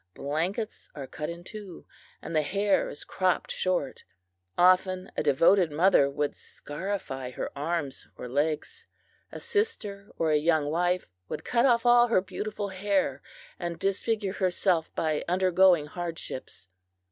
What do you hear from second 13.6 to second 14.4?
disfigure